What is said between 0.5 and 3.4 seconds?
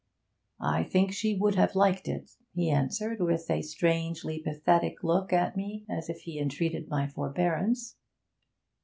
'I think she would have liked it,' he answered,